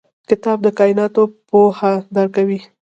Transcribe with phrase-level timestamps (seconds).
[0.29, 2.59] کتاب د کایناتو پوهه درکوي.